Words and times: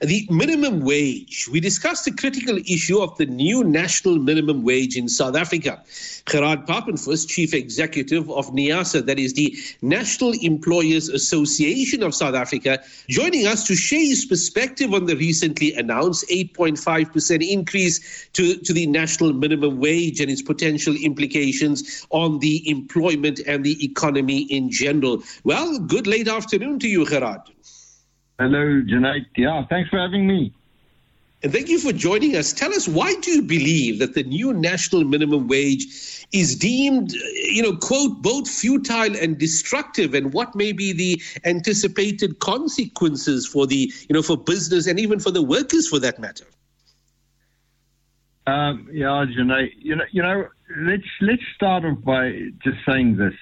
the 0.00 0.26
minimum 0.30 0.80
wage. 0.80 1.48
We 1.50 1.60
discussed 1.60 2.04
the 2.04 2.12
critical 2.12 2.58
issue 2.58 3.00
of 3.00 3.16
the 3.16 3.26
new 3.26 3.64
national 3.64 4.18
minimum 4.18 4.62
wage 4.62 4.96
in 4.96 5.08
South 5.08 5.36
Africa. 5.36 5.82
Gerard 6.26 6.66
Papenfus, 6.66 7.26
Chief 7.26 7.52
Executive 7.52 8.30
of 8.30 8.52
NEASA, 8.52 9.06
that 9.06 9.18
is 9.18 9.34
the 9.34 9.56
National 9.82 10.32
Employers 10.42 11.08
Association 11.08 12.02
of 12.02 12.14
South 12.14 12.34
Africa, 12.34 12.82
joining 13.08 13.46
us 13.46 13.66
to 13.66 13.74
share 13.74 14.00
his 14.00 14.24
perspective 14.24 14.94
on 14.94 15.06
the 15.06 15.16
recently 15.16 15.74
announced 15.74 16.28
8.5% 16.28 17.48
increase 17.48 18.28
to, 18.34 18.56
to 18.58 18.72
the 18.72 18.86
national 18.86 19.32
minimum 19.32 19.78
wage 19.78 20.20
and 20.20 20.30
its 20.30 20.42
potential 20.42 20.94
implications 20.94 22.06
on 22.10 22.38
the 22.38 22.68
employment 22.68 23.40
and 23.46 23.64
the 23.64 23.84
economy 23.84 24.42
in 24.42 24.70
general. 24.70 25.22
Well, 25.44 25.78
good 25.78 26.06
late 26.06 26.28
afternoon 26.28 26.78
to 26.80 26.88
you, 26.88 27.06
Gerard. 27.06 27.40
Hello, 28.38 28.82
Junaid. 28.82 29.26
Yeah, 29.36 29.64
thanks 29.68 29.90
for 29.90 29.98
having 29.98 30.26
me. 30.26 30.52
And 31.42 31.52
thank 31.52 31.68
you 31.68 31.78
for 31.78 31.92
joining 31.92 32.36
us. 32.36 32.52
Tell 32.52 32.72
us, 32.72 32.88
why 32.88 33.14
do 33.16 33.30
you 33.30 33.42
believe 33.42 34.00
that 34.00 34.14
the 34.14 34.24
new 34.24 34.52
national 34.52 35.04
minimum 35.04 35.46
wage 35.46 36.26
is 36.32 36.56
deemed, 36.56 37.12
you 37.12 37.62
know, 37.62 37.76
quote, 37.76 38.22
both 38.22 38.48
futile 38.48 39.16
and 39.16 39.38
destructive, 39.38 40.14
and 40.14 40.32
what 40.32 40.54
may 40.56 40.72
be 40.72 40.92
the 40.92 41.22
anticipated 41.44 42.40
consequences 42.40 43.46
for 43.46 43.66
the, 43.66 43.92
you 44.08 44.14
know, 44.14 44.22
for 44.22 44.36
business 44.36 44.86
and 44.86 44.98
even 44.98 45.20
for 45.20 45.30
the 45.30 45.42
workers 45.42 45.88
for 45.88 46.00
that 46.00 46.18
matter? 46.18 46.44
Um, 48.48 48.88
yeah, 48.92 49.24
Junaid, 49.36 49.72
you 49.78 49.94
know, 49.94 50.04
you 50.10 50.22
know, 50.22 50.48
let's 50.78 51.02
let's 51.20 51.42
start 51.54 51.84
off 51.84 52.02
by 52.02 52.30
just 52.64 52.78
saying 52.86 53.16
this. 53.16 53.34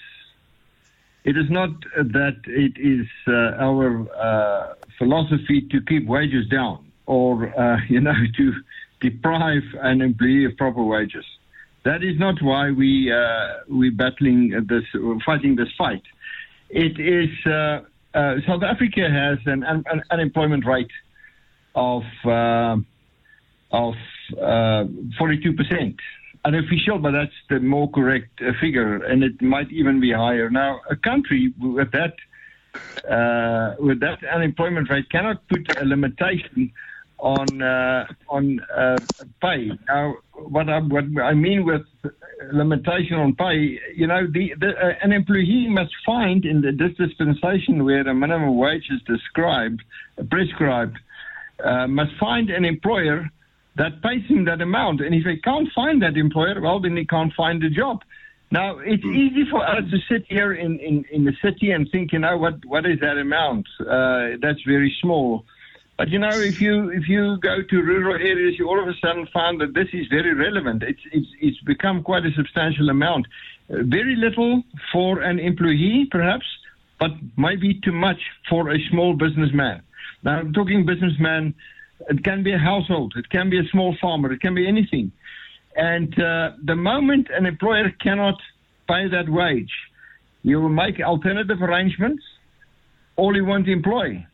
It 1.27 1.37
is 1.37 1.51
not 1.51 1.71
that 1.97 2.37
it 2.47 2.75
is 2.79 3.09
uh, 3.27 3.61
our 3.67 4.07
uh, 4.17 4.75
philosophy 4.97 5.67
to 5.73 5.81
keep 5.89 6.07
wages 6.07 6.49
down 6.49 6.87
or, 7.07 7.49
uh, 7.61 7.79
you 7.89 8.01
know, 8.01 8.15
to 8.37 8.53
deprive 9.01 9.65
an 9.83 10.03
employee 10.03 10.45
of 10.45 10.57
proper 10.57 10.85
wages. 10.85 11.25
That 11.85 12.05
is 12.05 12.17
not 12.19 12.41
why 12.41 12.71
we 12.71 13.13
uh, 13.13 13.65
we 13.69 13.91
battling 13.91 14.67
this, 14.69 14.85
fighting 15.25 15.57
this 15.57 15.69
fight. 15.77 16.03
It 16.71 16.99
is 17.01 17.31
uh, 17.45 17.81
uh, 18.17 18.37
South 18.47 18.63
Africa 18.63 19.09
has 19.11 19.39
an, 19.47 19.65
an, 19.65 20.03
unemployment 20.11 20.65
rate 20.65 20.91
of 21.75 22.03
of 23.73 23.95
forty 25.19 25.41
two 25.43 25.53
percent 25.53 25.97
unofficial, 26.49 26.99
but 26.99 27.13
that's 27.19 27.39
the 27.51 27.61
more 27.61 27.89
correct 27.91 28.33
uh, 28.41 28.53
figure, 28.61 28.93
and 29.11 29.19
it 29.29 29.37
might 29.43 29.71
even 29.81 30.01
be 30.01 30.13
higher. 30.13 30.49
Now, 30.51 30.81
a 30.89 30.97
country 31.11 31.43
with 31.59 31.91
that 31.99 32.15
uh, 33.17 33.75
with 33.87 33.99
that 34.01 34.19
unemployment 34.37 34.91
rate 34.91 35.09
cannot 35.11 35.47
put 35.49 35.63
a 35.81 35.85
limitation 35.85 36.73
on 37.19 37.63
uh, 37.63 38.07
on 38.29 38.61
uh, 38.83 38.99
pay. 39.41 39.71
Now, 39.89 40.05
what 40.33 40.69
I, 40.69 40.79
what 40.81 41.05
I 41.23 41.35
mean 41.35 41.65
with 41.65 41.87
limitation 42.53 43.17
on 43.17 43.35
pay, 43.35 43.81
you 43.95 44.07
know, 44.07 44.27
the, 44.27 44.55
the 44.61 44.71
uh, 44.77 44.95
an 45.03 45.13
employee 45.13 45.69
must 45.69 45.95
find 46.05 46.45
in 46.45 46.61
the, 46.61 46.73
this 46.73 46.95
dispensation 46.97 47.85
where 47.85 48.05
the 48.05 48.15
minimum 48.15 48.57
wage 48.57 48.89
is 48.91 49.01
described, 49.03 49.83
prescribed, 50.31 50.99
uh, 51.65 51.87
must 51.87 52.13
find 52.19 52.51
an 52.51 52.65
employer 52.65 53.31
that 53.77 54.03
pays 54.03 54.25
him 54.27 54.45
that 54.47 54.61
amount. 54.61 55.01
And 55.01 55.15
if 55.15 55.25
they 55.25 55.37
can't 55.37 55.69
find 55.75 56.03
that 56.03 56.17
employer, 56.17 56.61
well, 56.61 56.81
then 56.81 56.95
they 56.95 57.05
can't 57.05 57.33
find 57.35 57.63
a 57.63 57.71
job. 57.71 58.03
Now, 58.51 58.79
it's 58.79 59.05
mm. 59.05 59.17
easy 59.17 59.51
for 59.51 59.67
us 59.67 59.83
to 59.91 59.99
sit 60.09 60.25
here 60.29 60.55
in, 60.55 60.79
in, 60.79 61.05
in 61.11 61.25
the 61.25 61.35
city 61.43 61.73
and 61.73 61.89
think, 61.91 62.13
you 62.13 62.21
know, 62.21 62.37
what, 62.39 62.65
what 62.65 62.87
is 62.87 63.01
that 63.01 63.19
amount? 63.19 63.67
Uh, 63.81 64.39
that's 64.41 64.63
very 64.67 64.95
small. 65.01 65.45
But 65.99 66.11
you 66.11 66.19
know, 66.19 66.29
if 66.29 66.61
you 66.61 66.91
if 66.91 67.09
you 67.09 67.39
go 67.39 67.63
to 67.63 67.77
rural 67.83 68.17
areas, 68.17 68.59
you 68.59 68.69
all 68.69 68.79
of 68.79 68.87
a 68.87 68.93
sudden 69.03 69.27
find 69.33 69.59
that 69.63 69.73
this 69.73 69.89
is 69.95 70.07
very 70.09 70.35
relevant. 70.35 70.83
It's 70.83 71.01
it's 71.11 71.29
it's 71.41 71.61
become 71.61 72.03
quite 72.03 72.27
a 72.27 72.33
substantial 72.33 72.91
amount. 72.91 73.27
Uh, 73.71 73.77
very 73.83 74.15
little 74.15 74.63
for 74.93 75.23
an 75.23 75.39
employee, 75.39 76.07
perhaps, 76.11 76.45
but 77.01 77.13
maybe 77.39 77.81
too 77.83 77.93
much 77.93 78.21
for 78.49 78.71
a 78.71 78.79
small 78.91 79.15
businessman. 79.15 79.83
Now, 80.23 80.41
I'm 80.41 80.53
talking 80.53 80.85
businessman. 80.85 81.55
It 82.09 82.25
can 82.25 82.43
be 82.43 82.53
a 82.53 82.59
household. 82.59 83.15
It 83.17 83.29
can 83.31 83.51
be 83.51 83.59
a 83.59 83.69
small 83.71 83.97
farmer. 84.01 84.33
It 84.33 84.41
can 84.41 84.55
be 84.55 84.67
anything. 84.67 85.13
And 85.77 86.13
uh, 86.19 86.53
the 86.65 86.77
moment 86.77 87.29
an 87.31 87.47
employer 87.47 87.91
cannot 88.01 88.39
pay 88.89 89.09
that 89.09 89.29
wage, 89.29 89.73
you 90.43 90.61
will 90.61 90.69
make 90.69 91.01
alternative 91.01 91.61
arrangements, 91.61 92.23
or 93.17 93.35
you 93.35 93.45
won't 93.45 93.69
employ. 93.69 94.25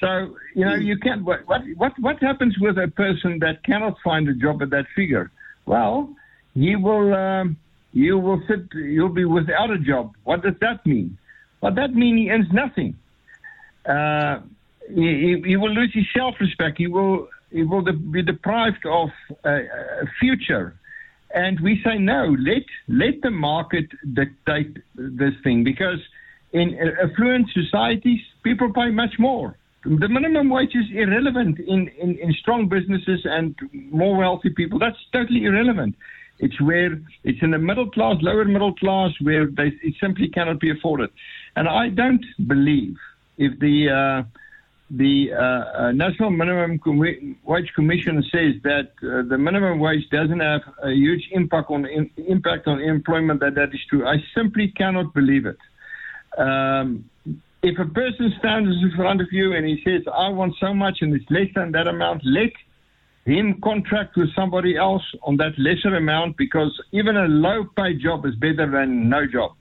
So 0.00 0.36
you 0.54 0.64
know 0.64 0.74
you 0.74 0.96
can't. 0.98 1.24
What 1.24 1.40
what 1.76 1.92
what 1.98 2.22
happens 2.22 2.56
with 2.58 2.78
a 2.78 2.88
person 2.88 3.38
that 3.40 3.62
cannot 3.64 3.96
find 4.02 4.28
a 4.28 4.34
job 4.34 4.62
at 4.62 4.70
that 4.70 4.86
figure? 4.96 5.30
Well, 5.66 6.14
he 6.54 6.74
will 6.76 7.12
um, 7.14 7.58
you 7.92 8.18
will 8.18 8.42
sit. 8.48 8.60
You'll 8.72 9.10
be 9.10 9.26
without 9.26 9.70
a 9.70 9.78
job. 9.78 10.14
What 10.24 10.42
does 10.42 10.54
that 10.60 10.86
mean? 10.86 11.18
Well, 11.60 11.74
that 11.74 11.92
means 11.92 12.18
he 12.18 12.30
earns 12.30 12.50
nothing. 12.52 12.96
Uh, 13.84 14.40
he, 14.94 15.42
he, 15.44 15.56
will 15.56 15.72
lose 15.72 15.92
his 15.92 16.04
self-respect. 16.16 16.78
He 16.78 16.86
will 16.86 17.28
he 17.50 17.64
will 17.64 17.82
be 17.82 18.22
deprived 18.22 18.84
of 18.86 19.08
a, 19.44 19.60
future. 20.20 20.76
And 21.34 21.58
we 21.60 21.80
say 21.84 21.98
no. 21.98 22.36
Let 22.38 22.62
let 22.88 23.20
the 23.22 23.30
market 23.30 23.86
dictate 24.14 24.76
this 24.94 25.34
thing 25.42 25.64
because 25.64 25.98
in 26.52 26.76
affluent 27.02 27.48
societies, 27.54 28.20
people 28.42 28.72
pay 28.72 28.90
much 28.90 29.14
more 29.18 29.56
the 29.84 30.08
minimum 30.08 30.50
wage 30.50 30.74
is 30.74 30.84
irrelevant 30.92 31.58
in, 31.58 31.88
in, 32.00 32.18
in 32.18 32.32
strong 32.34 32.68
businesses 32.68 33.20
and 33.24 33.54
more 33.72 34.16
wealthy 34.16 34.50
people. 34.50 34.78
That's 34.78 34.98
totally 35.12 35.44
irrelevant. 35.44 35.94
It's 36.38 36.60
where 36.60 37.00
it's 37.24 37.38
in 37.42 37.50
the 37.50 37.58
middle 37.58 37.90
class, 37.90 38.16
lower 38.20 38.44
middle 38.44 38.74
class, 38.74 39.10
where 39.20 39.46
they 39.46 39.72
it 39.82 39.94
simply 40.00 40.28
cannot 40.28 40.60
be 40.60 40.70
afforded. 40.70 41.10
And 41.56 41.68
I 41.68 41.88
don't 41.88 42.24
believe 42.46 42.96
if 43.38 43.58
the 43.58 43.88
uh, 43.88 44.38
the 44.90 45.32
uh, 45.32 45.38
uh, 45.38 45.92
National 45.92 46.30
Minimum 46.30 46.78
Com- 46.80 47.36
Wage 47.44 47.72
Commission 47.74 48.22
says 48.32 48.54
that 48.64 48.90
uh, 49.02 49.22
the 49.28 49.38
minimum 49.38 49.78
wage 49.78 50.08
doesn't 50.10 50.40
have 50.40 50.62
a 50.82 50.90
huge 50.90 51.28
impact 51.30 51.70
on 51.70 51.86
in, 51.86 52.10
impact 52.26 52.66
on 52.66 52.80
employment, 52.80 53.40
that 53.40 53.54
that 53.54 53.72
is 53.72 53.80
true. 53.88 54.06
I 54.06 54.16
simply 54.34 54.68
cannot 54.76 55.14
believe 55.14 55.46
it. 55.46 55.58
Um, 56.36 57.08
if 57.62 57.78
a 57.78 57.84
person 57.84 58.32
stands 58.38 58.70
in 58.82 58.92
front 58.96 59.20
of 59.20 59.28
you 59.30 59.54
and 59.54 59.66
he 59.66 59.80
says, 59.84 60.02
I 60.12 60.28
want 60.30 60.54
so 60.58 60.74
much 60.74 60.98
and 61.02 61.14
it's 61.14 61.30
less 61.30 61.48
than 61.54 61.72
that 61.72 61.86
amount, 61.86 62.22
let 62.24 62.52
him 63.26 63.60
contract 63.60 64.16
with 64.16 64.34
somebody 64.34 64.76
else 64.76 65.02
on 65.22 65.36
that 65.36 65.52
lesser 65.58 65.94
amount 65.94 66.36
because 66.36 66.80
even 66.92 67.16
a 67.16 67.28
low 67.28 67.64
paid 67.76 68.00
job 68.00 68.24
is 68.24 68.34
better 68.36 68.68
than 68.70 69.08
no 69.08 69.26
job. 69.26 69.52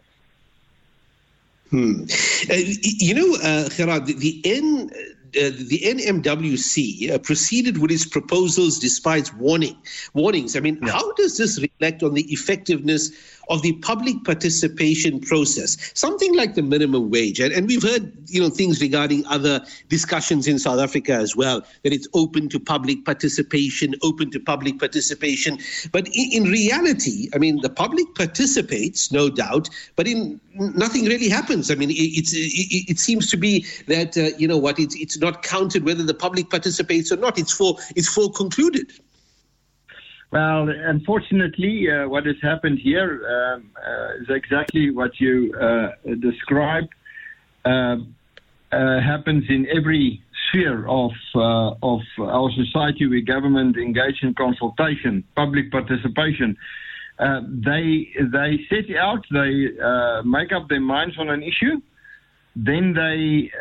Hmm. 1.70 2.04
Uh, 2.50 2.56
you 2.56 3.14
know, 3.14 3.38
uh, 3.44 3.70
Gerard, 3.70 4.08
the, 4.08 4.14
the 4.14 4.42
uh, 4.46 5.19
the 5.34 5.80
NMWC 5.84 7.12
uh, 7.12 7.20
proceeded 7.20 7.78
with 7.78 7.92
its 7.92 8.06
proposals 8.06 8.80
despite 8.80 9.34
warning 9.36 9.78
warnings. 10.14 10.56
I 10.56 10.60
mean, 10.60 10.82
how 10.82 11.14
does 11.14 11.38
this 11.38 11.62
reflect 11.62 12.04
on 12.04 12.14
the 12.14 12.24
effectiveness 12.32 13.12
of 13.50 13.62
the 13.62 13.74
public 13.74 14.24
participation 14.24 15.20
process? 15.20 15.92
Something 15.94 16.36
like 16.36 16.56
the 16.56 16.62
minimum 16.62 17.10
wage, 17.10 17.40
and, 17.40 17.52
and 17.54 17.68
we've 17.68 17.84
heard 17.84 18.12
you 18.28 18.42
know 18.42 18.50
things 18.50 18.82
regarding 18.82 19.26
other 19.28 19.64
discussions 19.88 20.48
in 20.48 20.60
South 20.60 20.80
Africa 20.80 21.14
as 21.14 21.36
well 21.36 21.62
that 21.84 21.94
it's 21.94 22.08
open 22.14 22.50
to 22.50 22.60
public 22.60 23.06
participation, 23.06 23.96
open 24.04 24.32
to 24.32 24.40
public 24.40 24.80
participation. 24.80 25.58
But 25.92 26.08
in, 26.08 26.30
in 26.32 26.44
reality, 26.46 27.30
I 27.34 27.38
mean, 27.38 27.62
the 27.62 27.70
public 27.70 28.14
participates, 28.16 29.12
no 29.12 29.30
doubt, 29.30 29.70
but 29.96 30.08
in 30.08 30.40
nothing 30.56 31.06
really 31.06 31.30
happens. 31.30 31.72
I 31.72 31.76
mean, 31.76 31.90
it, 31.90 31.94
it's 31.94 32.34
it, 32.34 32.92
it, 32.92 33.00
seems 33.00 33.30
to 33.32 33.38
be 33.38 33.66
that 33.88 34.18
uh, 34.18 34.36
you 34.38 34.48
know 34.48 34.58
what 34.58 34.80
it's 34.80 34.96
it's 34.96 35.18
not 35.18 35.44
counted 35.44 35.86
whether 35.86 36.04
the 36.04 36.14
public 36.14 36.50
participates 36.50 37.12
or 37.12 37.18
not. 37.18 37.38
It's 37.38 37.54
for 37.54 37.78
it's 37.96 38.10
for 38.10 38.32
concluded. 38.32 38.92
Well, 40.32 40.70
unfortunately, 40.70 41.90
uh, 41.90 42.08
what 42.08 42.28
has 42.28 42.36
happened 42.42 42.78
here 42.80 43.26
um, 43.28 43.72
uh, 43.76 44.22
is 44.22 44.30
exactly 44.30 44.92
what 44.92 45.20
you 45.20 45.54
uh, 45.60 45.90
described. 46.20 46.94
Um, 47.66 48.16
uh, 48.72 49.00
happens 49.00 49.44
in 49.50 49.68
every 49.76 50.22
sphere 50.48 50.88
of 50.88 51.12
uh, 51.34 51.74
of 51.82 52.02
our 52.20 52.52
society 52.52 53.08
where 53.08 53.22
government 53.22 53.78
engage 53.78 54.22
in 54.22 54.36
consultation, 54.36 55.24
public 55.36 55.72
participation. 55.72 56.56
Uh, 57.18 57.42
they 57.50 58.08
they 58.32 58.60
set 58.70 58.96
out, 58.96 59.26
they 59.32 59.70
make 60.24 60.52
up 60.52 60.70
their 60.70 60.80
minds 60.80 61.18
on 61.18 61.30
an 61.32 61.42
issue, 61.42 61.82
then 62.56 62.94
they 62.94 63.52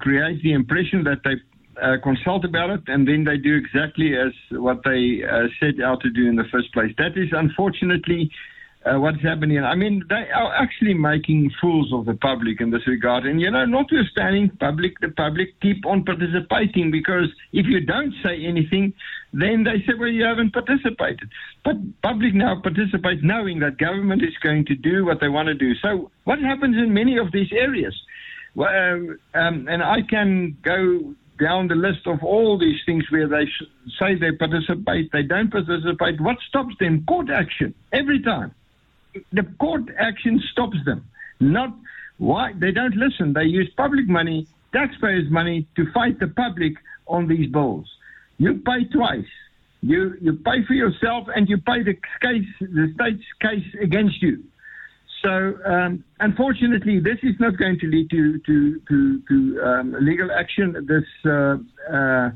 create 0.00 0.42
the 0.42 0.52
impression 0.52 1.04
that 1.04 1.20
they 1.22 1.36
uh, 1.80 1.96
consult 2.02 2.44
about 2.44 2.70
it, 2.70 2.82
and 2.86 3.06
then 3.06 3.24
they 3.24 3.36
do 3.36 3.54
exactly 3.56 4.16
as 4.16 4.32
what 4.50 4.82
they 4.84 5.22
uh, 5.24 5.48
set 5.60 5.82
out 5.82 6.00
to 6.02 6.10
do 6.10 6.28
in 6.28 6.36
the 6.36 6.44
first 6.52 6.72
place. 6.72 6.92
That 6.98 7.16
is 7.16 7.28
unfortunately 7.32 8.30
uh, 8.84 8.98
what's 8.98 9.22
happening. 9.22 9.62
I 9.62 9.74
mean, 9.74 10.02
they 10.08 10.28
are 10.34 10.54
actually 10.54 10.94
making 10.94 11.50
fools 11.60 11.92
of 11.92 12.04
the 12.04 12.14
public 12.14 12.60
in 12.60 12.70
this 12.70 12.86
regard. 12.86 13.24
And, 13.24 13.40
you 13.40 13.50
know, 13.50 13.64
notwithstanding, 13.64 14.50
public, 14.60 15.00
the 15.00 15.08
public 15.08 15.58
keep 15.60 15.86
on 15.86 16.04
participating 16.04 16.90
because 16.90 17.28
if 17.52 17.66
you 17.66 17.80
don't 17.80 18.12
say 18.22 18.44
anything, 18.44 18.92
then 19.32 19.64
they 19.64 19.78
say, 19.86 19.94
well, 19.98 20.08
you 20.08 20.24
haven't 20.24 20.52
participated. 20.52 21.30
But 21.64 21.76
public 22.02 22.34
now 22.34 22.60
participates 22.60 23.22
knowing 23.22 23.60
that 23.60 23.78
government 23.78 24.22
is 24.22 24.36
going 24.42 24.66
to 24.66 24.74
do 24.74 25.04
what 25.04 25.20
they 25.20 25.28
want 25.28 25.46
to 25.48 25.54
do. 25.54 25.74
So 25.76 26.10
what 26.24 26.38
happens 26.40 26.76
in 26.76 26.92
many 26.92 27.16
of 27.16 27.32
these 27.32 27.52
areas? 27.52 27.94
Well, 28.54 28.68
um, 28.68 29.18
um 29.34 29.66
and 29.68 29.82
I 29.82 30.02
can 30.02 30.56
go 30.62 31.14
down 31.38 31.68
the 31.68 31.74
list 31.74 32.06
of 32.06 32.22
all 32.22 32.58
these 32.58 32.78
things 32.86 33.04
where 33.10 33.28
they 33.28 33.46
say 33.98 34.14
they 34.14 34.32
participate, 34.32 35.10
they 35.12 35.22
don't 35.22 35.50
participate. 35.50 36.20
What 36.20 36.36
stops 36.48 36.74
them? 36.78 37.04
Court 37.06 37.30
action 37.30 37.74
every 37.92 38.22
time. 38.22 38.54
The 39.32 39.42
court 39.58 39.84
action 39.98 40.42
stops 40.52 40.78
them. 40.84 41.04
Not 41.40 41.74
why 42.18 42.52
they 42.56 42.70
don't 42.70 42.96
listen. 42.96 43.32
They 43.32 43.44
use 43.44 43.70
public 43.76 44.08
money, 44.08 44.46
taxpayers' 44.72 45.30
money, 45.30 45.66
to 45.76 45.90
fight 45.92 46.18
the 46.20 46.28
public 46.28 46.74
on 47.06 47.28
these 47.28 47.50
bills. 47.50 47.86
You 48.38 48.54
pay 48.64 48.84
twice. 48.84 49.26
You 49.82 50.16
you 50.20 50.32
pay 50.32 50.64
for 50.66 50.72
yourself 50.72 51.28
and 51.34 51.48
you 51.48 51.58
pay 51.58 51.82
the 51.82 51.94
case, 52.22 52.46
the 52.60 52.92
state's 52.94 53.24
case 53.40 53.82
against 53.82 54.22
you. 54.22 54.42
So, 55.24 55.58
um, 55.64 56.04
unfortunately, 56.20 57.00
this 57.00 57.18
is 57.22 57.34
not 57.40 57.56
going 57.56 57.78
to 57.80 57.86
lead 57.86 58.10
to 58.10 58.38
to 58.40 58.80
to, 58.88 59.22
to 59.28 59.62
um, 59.64 59.96
legal 60.00 60.30
action. 60.30 60.74
This 60.86 61.08
uh, 61.24 61.56
uh, 61.90 62.30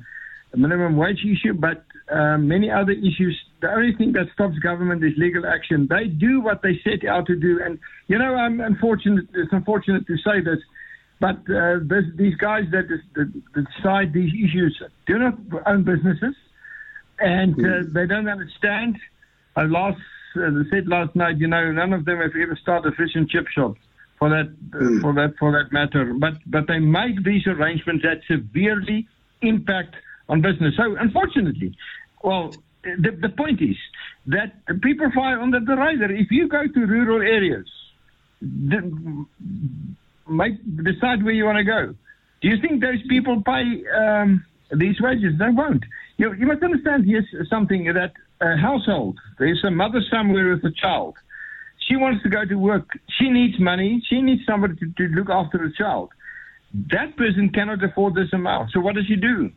minimum 0.57 0.97
wage 0.97 1.23
issue, 1.23 1.53
but 1.53 1.85
uh, 2.11 2.39
many 2.39 2.71
other 2.71 2.93
issues. 2.93 3.39
The 3.61 3.71
only 3.71 3.95
thing 3.95 4.13
that 4.13 4.29
stops 4.33 4.59
government 4.61 5.05
is 5.05 5.13
legal 5.19 5.45
action. 5.47 5.87
They 5.91 6.07
do 6.07 6.41
what 6.41 6.63
they 6.63 6.81
set 6.83 7.07
out 7.07 7.27
to 7.27 7.37
do, 7.37 7.61
and 7.63 7.79
you 8.07 8.19
know, 8.19 8.35
I'm 8.35 8.61
unfortunate. 8.61 9.27
It's 9.35 9.53
unfortunate 9.53 10.07
to 10.07 10.17
say 10.19 10.41
this, 10.41 10.61
but 11.21 11.37
uh, 11.51 11.81
this, 11.83 12.05
these 12.17 12.37
guys 12.37 12.65
that, 12.73 12.89
that, 12.89 13.03
that 13.55 13.65
decide 13.77 14.15
these 14.15 14.33
issues 14.33 14.81
do 15.07 15.19
not 15.19 15.35
own 15.67 15.85
businesses, 15.85 16.35
and 17.19 17.53
uh, 17.55 17.83
hmm. 17.85 17.93
they 17.93 18.07
don't 18.07 18.29
understand. 18.29 18.97
I 19.57 19.65
lost 19.65 19.99
as 20.37 20.55
I 20.55 20.71
said 20.71 20.89
last 20.89 21.15
night, 21.17 21.39
you 21.39 21.47
know, 21.47 21.73
none 21.73 21.93
of 21.93 22.05
them 22.05 22.19
have 22.19 22.33
ever 22.41 22.59
started 22.61 22.93
a 22.93 22.97
fish 22.97 23.15
and 23.15 23.29
chip 23.29 23.47
shop 23.49 23.77
for 24.19 24.29
that 24.29 24.55
mm. 24.71 25.01
for 25.01 25.13
that 25.15 25.35
for 25.39 25.53
that 25.53 25.73
matter. 25.73 26.15
But 26.15 26.35
but 26.47 26.67
they 26.67 26.79
make 26.79 27.25
these 27.25 27.47
arrangements 27.47 28.05
that 28.05 28.21
severely 28.27 29.07
impact 29.43 29.95
on 30.29 30.43
business. 30.43 30.75
So 30.77 30.97
unfortunately, 30.97 31.77
well, 32.23 32.55
the 32.83 33.11
the 33.21 33.31
point 33.31 33.61
is 33.63 33.77
that 34.27 34.53
people 34.83 35.11
fly 35.13 35.35
under 35.35 35.61
the 35.61 35.77
radar. 35.77 36.11
If 36.11 36.31
you 36.31 36.49
go 36.49 36.67
to 36.67 36.81
rural 36.87 37.23
areas, 37.23 37.67
the, 38.41 39.27
make 40.29 40.55
decide 40.85 41.25
where 41.25 41.35
you 41.35 41.45
want 41.45 41.59
to 41.59 41.65
go. 41.65 41.95
Do 42.41 42.49
you 42.49 42.61
think 42.61 42.81
those 42.81 43.03
people 43.09 43.43
pay 43.43 43.83
um, 43.89 44.45
these 44.71 45.01
wages? 45.01 45.39
They 45.39 45.49
won't. 45.51 45.85
You, 46.19 46.35
you 46.35 46.47
must 46.47 46.63
understand 46.63 47.05
here's 47.05 47.27
something 47.49 47.85
that 47.93 48.13
a 48.41 48.57
household. 48.57 49.19
There's 49.39 49.63
a 49.65 49.71
mother 49.71 50.01
somewhere 50.11 50.55
with 50.55 50.65
a 50.65 50.71
child. 50.71 51.17
She 51.89 51.97
wants 51.97 52.23
to 52.23 52.29
go 52.29 52.45
to 52.45 52.55
work. 52.57 52.89
She 53.19 53.29
needs 53.31 53.59
money. 53.59 54.03
She 54.09 54.21
needs 54.21 54.43
somebody 54.47 54.75
to, 54.77 54.93
to 54.93 55.15
look 55.15 55.31
after 55.31 55.59
the 55.59 55.73
child. 55.77 56.11
That 56.91 57.17
person 57.17 57.51
cannot 57.51 57.83
afford 57.83 58.15
this 58.15 58.33
amount. 58.33 58.73
So 58.73 58.81
what 58.81 58.95
does 58.95 59.07
she 59.07 59.17
do? 59.17 59.51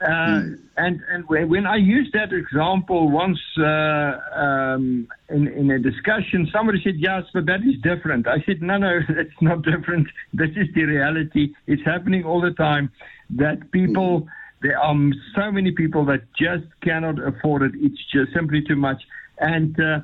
Uh, 0.00 0.06
mm. 0.08 0.58
And 0.78 1.02
and 1.10 1.28
when 1.28 1.66
I 1.66 1.76
used 1.76 2.14
that 2.14 2.32
example 2.32 3.10
once 3.10 3.38
uh, 3.58 4.12
um, 4.34 5.06
in 5.28 5.46
in 5.48 5.70
a 5.70 5.78
discussion, 5.78 6.48
somebody 6.50 6.80
said, 6.82 6.94
"Yes, 6.96 7.24
but 7.34 7.44
that 7.44 7.60
is 7.60 7.74
different." 7.82 8.26
I 8.26 8.40
said, 8.46 8.62
"No, 8.62 8.78
no, 8.78 9.00
it's 9.10 9.42
not 9.42 9.60
different. 9.60 10.08
This 10.32 10.48
is 10.56 10.68
the 10.74 10.84
reality. 10.84 11.52
It's 11.66 11.82
happening 11.84 12.24
all 12.24 12.40
the 12.40 12.52
time. 12.52 12.90
That 13.28 13.70
people." 13.72 14.26
There 14.62 14.78
are 14.78 14.94
so 15.34 15.50
many 15.50 15.70
people 15.70 16.04
that 16.06 16.22
just 16.38 16.66
cannot 16.82 17.16
afford 17.18 17.62
it. 17.62 17.72
It's 17.76 18.00
just 18.12 18.32
simply 18.34 18.62
too 18.66 18.76
much. 18.76 19.02
And 19.38 19.78
uh, 19.80 20.00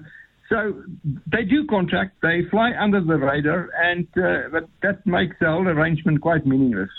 so 0.48 0.82
they 1.30 1.44
do 1.44 1.66
contract, 1.66 2.16
they 2.22 2.42
fly 2.50 2.72
under 2.78 3.00
the 3.00 3.18
radar, 3.18 3.68
and 3.82 4.06
uh, 4.16 4.48
but 4.50 4.68
that 4.82 5.06
makes 5.06 5.36
the 5.40 5.46
whole 5.46 5.68
arrangement 5.68 6.20
quite 6.20 6.46
meaningless. 6.46 6.90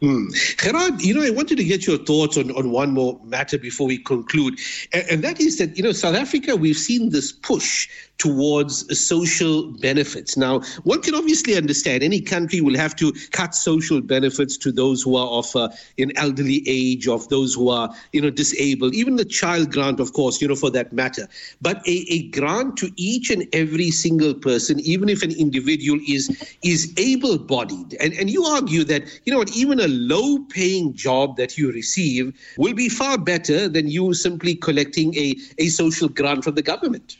Hmm. 0.00 0.28
Gerard, 0.56 1.02
you 1.02 1.12
know, 1.12 1.22
I 1.22 1.28
wanted 1.28 1.58
to 1.58 1.64
get 1.64 1.86
your 1.86 1.98
thoughts 1.98 2.38
on, 2.38 2.50
on 2.52 2.70
one 2.70 2.92
more 2.92 3.20
matter 3.22 3.58
before 3.58 3.86
we 3.86 3.98
conclude. 3.98 4.58
And, 4.94 5.04
and, 5.10 5.24
that 5.24 5.40
is 5.40 5.58
that, 5.58 5.76
you 5.76 5.82
know, 5.82 5.92
South 5.92 6.14
Africa, 6.14 6.56
we've 6.56 6.76
seen 6.76 7.10
this 7.10 7.32
push 7.32 7.86
towards 8.16 8.98
social 8.98 9.72
benefits. 9.72 10.36
Now, 10.36 10.60
one 10.84 11.00
can 11.00 11.14
obviously 11.14 11.56
understand 11.56 12.02
any 12.02 12.20
country 12.20 12.60
will 12.60 12.76
have 12.76 12.94
to 12.96 13.12
cut 13.32 13.54
social 13.54 14.00
benefits 14.00 14.56
to 14.58 14.70
those 14.70 15.02
who 15.02 15.16
are 15.16 15.26
of 15.26 15.56
uh, 15.56 15.68
an 15.98 16.12
elderly 16.16 16.62
age, 16.66 17.08
of 17.08 17.28
those 17.28 17.54
who 17.54 17.70
are, 17.70 17.90
you 18.12 18.20
know, 18.20 18.30
disabled, 18.30 18.94
even 18.94 19.16
the 19.16 19.24
child 19.24 19.72
grant, 19.72 20.00
of 20.00 20.12
course, 20.12 20.40
you 20.40 20.48
know, 20.48 20.54
for 20.54 20.70
that 20.70 20.92
matter. 20.92 21.28
But 21.60 21.78
a, 21.86 22.06
a 22.10 22.28
grant 22.28 22.76
to 22.78 22.90
each 22.96 23.30
and 23.30 23.46
every 23.54 23.90
single 23.90 24.34
person, 24.34 24.80
even 24.80 25.08
if 25.08 25.22
an 25.22 25.32
individual 25.32 25.98
is 26.06 26.56
is 26.62 26.92
able-bodied, 26.98 27.96
and, 28.00 28.12
and 28.14 28.28
you 28.28 28.44
argue 28.44 28.84
that, 28.84 29.02
you 29.24 29.32
know 29.32 29.38
what, 29.38 29.54
even 29.56 29.80
a 29.80 29.89
low-paying 29.90 30.94
job 30.94 31.36
that 31.36 31.58
you 31.58 31.72
receive 31.72 32.34
will 32.56 32.74
be 32.74 32.88
far 32.88 33.18
better 33.18 33.68
than 33.68 33.88
you 33.88 34.14
simply 34.14 34.54
collecting 34.54 35.14
a, 35.16 35.36
a 35.58 35.66
social 35.68 36.08
grant 36.08 36.44
from 36.44 36.54
the 36.54 36.62
government. 36.62 37.16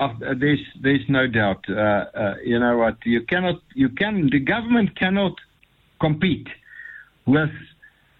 Uh, 0.00 0.08
there's 0.36 0.60
there's 0.80 1.04
no 1.08 1.26
doubt. 1.26 1.64
Uh, 1.68 1.72
uh, 1.74 2.34
you 2.44 2.58
know 2.58 2.76
what? 2.78 2.96
You 3.04 3.22
cannot. 3.22 3.60
You 3.74 3.88
can. 3.88 4.30
The 4.30 4.40
government 4.40 4.96
cannot 4.96 5.34
compete 6.00 6.48
with 7.26 7.50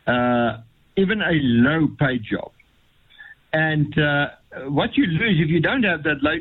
uh, 0.06 0.58
even 0.96 1.22
a 1.22 1.32
low 1.32 1.88
paid 1.98 2.22
job. 2.22 2.52
And 3.52 3.98
uh, 3.98 4.28
what 4.68 4.96
you 4.96 5.06
lose 5.06 5.40
if 5.40 5.48
you 5.48 5.60
don't 5.60 5.82
have 5.82 6.02
that 6.04 6.22
low 6.22 6.38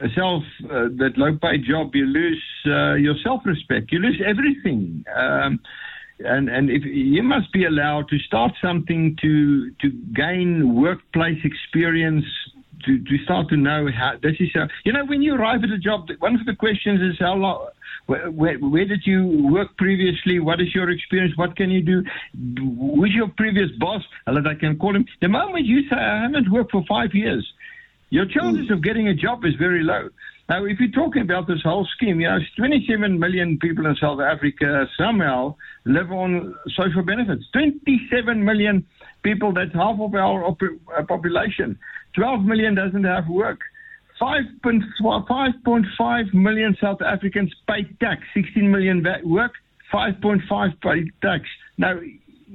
uh, 0.00 0.06
self 0.14 0.42
that 0.60 1.12
low 1.16 1.36
paid 1.36 1.64
job, 1.64 1.94
you 1.94 2.06
lose 2.06 2.44
your 2.64 3.14
self 3.22 3.42
respect. 3.44 3.92
You 3.92 3.98
lose 4.00 4.20
everything. 4.24 5.04
Um, 5.14 5.60
and 6.20 6.48
and 6.48 6.70
if 6.70 6.82
you 6.84 7.22
must 7.22 7.52
be 7.52 7.64
allowed 7.64 8.08
to 8.08 8.18
start 8.20 8.52
something 8.62 9.16
to 9.20 9.70
to 9.82 9.90
gain 10.14 10.74
workplace 10.74 11.38
experience 11.44 12.24
to, 12.84 12.98
to 12.98 13.18
start 13.24 13.48
to 13.48 13.56
know 13.56 13.88
how 13.94 14.12
this 14.22 14.36
is 14.40 14.48
how, 14.54 14.66
you 14.84 14.92
know 14.92 15.04
when 15.04 15.20
you 15.20 15.34
arrive 15.34 15.62
at 15.62 15.70
a 15.70 15.78
job 15.78 16.08
one 16.20 16.34
of 16.34 16.46
the 16.46 16.54
questions 16.54 17.00
is 17.00 17.18
how 17.18 17.34
long 17.34 17.68
where, 18.06 18.30
where, 18.30 18.56
where, 18.58 18.84
did 18.84 19.02
you 19.04 19.48
work 19.50 19.76
previously? 19.78 20.38
What 20.38 20.60
is 20.60 20.72
your 20.72 20.90
experience? 20.90 21.36
What 21.36 21.56
can 21.56 21.72
you 21.72 21.82
do? 21.82 22.04
Who's 22.56 23.12
your 23.12 23.26
previous 23.36 23.68
boss? 23.80 24.02
That 24.26 24.46
I 24.46 24.54
can 24.54 24.78
call 24.78 24.94
him. 24.94 25.06
The 25.20 25.28
moment 25.28 25.66
you 25.66 25.88
say 25.88 25.96
I 25.96 26.22
haven't 26.22 26.52
worked 26.52 26.70
for 26.70 26.84
five 26.88 27.14
years 27.14 27.44
your 28.10 28.26
chances 28.26 28.68
mm. 28.68 28.72
of 28.72 28.82
getting 28.82 29.08
a 29.08 29.14
job 29.14 29.44
is 29.44 29.54
very 29.58 29.82
low 29.82 30.08
now 30.48 30.64
if 30.64 30.78
you're 30.78 30.90
talking 30.90 31.22
about 31.22 31.46
this 31.46 31.60
whole 31.62 31.86
scheme 31.96 32.20
you 32.20 32.28
know 32.28 32.38
27 32.56 33.18
million 33.18 33.58
people 33.58 33.86
in 33.86 33.96
South 33.96 34.20
Africa 34.20 34.86
somehow 34.98 35.54
live 35.84 36.12
on 36.12 36.54
social 36.76 37.02
benefits 37.02 37.44
27 37.52 38.44
million 38.44 38.84
people 39.22 39.52
that's 39.52 39.74
half 39.74 39.98
of 40.00 40.14
our 40.14 40.44
op- 40.44 41.08
population 41.08 41.78
12 42.16 42.44
million 42.44 42.74
doesn't 42.74 43.04
have 43.04 43.28
work. 43.28 43.60
5.5 44.20 46.34
million 46.34 46.76
South 46.80 47.00
Africans 47.02 47.54
pay 47.68 47.84
tax. 48.00 48.22
16 48.34 48.68
million 48.70 49.04
work, 49.24 49.52
5.5 49.92 50.80
pay 50.80 51.10
tax. 51.20 51.44
Now, 51.76 52.00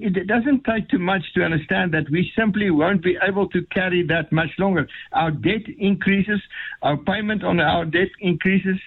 it 0.04 0.28
doesn't 0.28 0.64
take 0.64 0.90
too 0.90 1.00
much 1.00 1.24
to 1.36 1.44
understand 1.44 1.94
that 1.94 2.10
we 2.10 2.32
simply 2.38 2.72
won't 2.72 3.04
be 3.04 3.18
able 3.22 3.48
to 3.50 3.62
carry 3.74 4.06
that 4.08 4.32
much 4.32 4.50
longer. 4.58 4.88
Our 5.14 5.32
debt 5.32 5.66
increases, 5.78 6.42
our 6.82 6.98
payment 6.98 7.44
on 7.44 7.60
our 7.60 7.86
debt 7.86 8.10
increases 8.20 8.78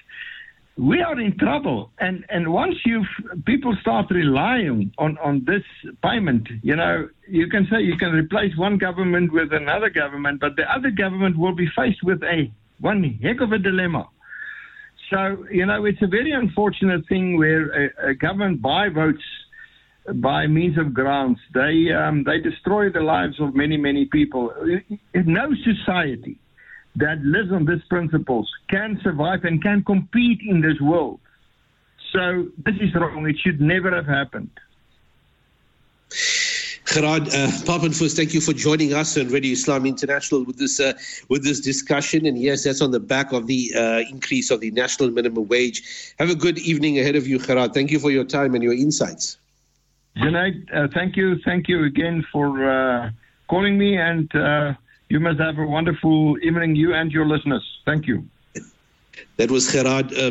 we 0.77 1.01
are 1.01 1.19
in 1.21 1.37
trouble. 1.39 1.91
And 1.99 2.25
and 2.29 2.53
once 2.53 2.77
you 2.85 3.05
people 3.47 3.77
start 3.81 4.11
relying 4.11 4.93
on 4.99 5.17
on 5.19 5.45
this 5.47 5.63
payment, 6.03 6.49
you 6.63 6.77
know, 6.77 7.09
you 7.29 7.49
can 7.49 7.67
say 7.71 7.81
you 7.81 7.97
can 7.97 8.13
replace 8.13 8.57
one 8.57 8.79
government 8.79 9.33
with 9.33 9.53
another 9.53 9.91
government, 9.91 10.41
but 10.41 10.57
the 10.57 10.65
other 10.73 10.91
government 10.91 11.39
will 11.39 11.55
be 11.55 11.69
faced 11.77 12.03
with 12.03 12.23
a 12.25 12.51
one 12.81 13.05
heck 13.23 13.41
of 13.41 13.53
a 13.53 13.59
dilemma. 13.59 14.09
So 15.11 15.47
you 15.51 15.67
know, 15.67 15.85
it's 15.85 16.03
a 16.03 16.09
very 16.09 16.33
unfortunate 16.33 17.07
thing 17.09 17.39
where 17.39 17.71
a, 17.71 18.11
a 18.11 18.15
government 18.15 18.61
buy 18.61 18.89
votes 18.89 19.23
by 20.15 20.47
means 20.47 20.79
of 20.79 20.93
grants. 20.93 21.41
They 21.53 21.93
um, 21.93 22.25
they 22.25 22.39
destroy 22.41 22.91
the 22.91 23.01
lives 23.01 23.41
of 23.41 23.55
many 23.55 23.77
many 23.77 24.05
people. 24.07 24.53
No 25.15 25.55
society 25.55 26.39
that 26.97 27.19
lives 27.23 27.51
on 27.53 27.65
these 27.65 27.83
principles 27.89 28.51
can 28.71 29.01
survive 29.03 29.45
and 29.45 29.63
can 29.63 29.83
compete 29.83 30.41
in 30.47 30.61
this 30.61 30.81
world. 30.81 31.21
So 32.13 32.49
this 32.65 32.77
is 32.81 32.95
wrong. 32.95 33.29
It 33.29 33.37
should 33.39 33.61
never 33.61 33.91
have 33.95 34.07
happened. 34.07 34.51
Gerard 36.87 37.29
uh, 37.35 37.49
thank 37.49 38.35
you 38.35 38.41
for 38.41 38.53
joining 38.53 38.93
us 38.93 39.17
on 39.17 39.29
Radio 39.29 39.53
Islam 39.53 39.87
International 39.87 40.45
with 40.45 40.59
this 40.59 40.79
uh, 40.79 40.93
with 41.29 41.43
this 41.43 41.61
discussion. 41.61 42.27
And 42.27 42.39
yes, 42.39 42.65
that's 42.65 42.83
on 42.83 42.91
the 42.91 43.01
back 43.01 43.33
of 43.33 43.47
the 43.47 43.73
uh, 43.75 44.11
increase 44.11 44.51
of 44.51 44.61
the 44.61 44.71
national 44.71 45.11
minimum 45.11 45.49
wage. 45.49 46.15
Have 46.19 46.31
a 46.31 46.35
good 46.35 46.59
evening 46.59 46.99
ahead 46.99 47.17
of 47.17 47.27
you, 47.27 47.39
Gerard. 47.39 47.73
Thank 47.75 47.91
you 47.91 47.99
for 47.99 48.11
your 48.11 48.25
time 48.25 48.55
and 48.55 48.63
your 48.63 48.75
insights. 48.75 49.39
Junaid, 50.17 50.73
uh, 50.73 50.89
thank 50.95 51.17
you, 51.17 51.39
thank 51.45 51.69
you 51.69 51.85
again 51.85 52.25
for 52.31 52.71
uh, 52.71 53.11
calling 53.49 53.77
me, 53.77 53.97
and 53.97 54.35
uh, 54.35 54.75
you 55.09 55.19
must 55.19 55.41
have 55.41 55.59
a 55.59 55.67
wonderful 55.67 56.37
evening, 56.43 56.77
you 56.77 56.95
and 56.95 57.11
your 57.11 57.27
listeners. 57.27 57.65
Thank 57.85 58.07
you. 58.07 58.25
That 59.37 59.51
was 59.51 59.71
Gerard 59.71 60.13
uh, 60.15 60.31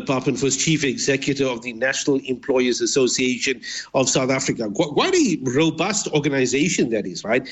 Chief 0.49 0.83
Executive 0.83 1.47
of 1.47 1.61
the 1.61 1.73
National 1.73 2.19
Employers 2.25 2.81
Association 2.81 3.61
of 3.93 4.09
South 4.09 4.29
Africa. 4.29 4.69
Quite 4.69 5.15
a 5.15 5.37
robust 5.43 6.07
organization 6.09 6.89
that 6.91 7.05
is, 7.05 7.23
right? 7.23 7.47